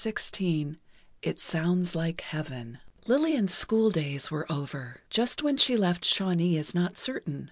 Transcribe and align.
XVI 0.01 0.77
IT 1.21 1.39
SOUNDS 1.39 1.93
LIKE 1.93 2.21
HEAVEN 2.21 2.79
Lillian's 3.05 3.53
school 3.53 3.91
days 3.91 4.31
were 4.31 4.51
over. 4.51 5.03
Just 5.11 5.43
when 5.43 5.57
she 5.57 5.77
left 5.77 6.03
Shawnee 6.05 6.57
is 6.57 6.73
not 6.73 6.97
certain. 6.97 7.39